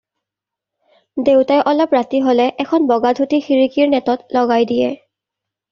দেউতাই 1.27 1.63
অলপ 1.73 1.93
ৰাতি 1.99 2.23
হলে 2.29 2.49
এখন 2.67 2.89
বগা 2.93 3.13
ধুতি 3.21 3.43
খিৰিকীৰ 3.51 3.95
নেটত 3.95 4.39
লগাই 4.41 4.71
দিয়ে। 4.75 4.89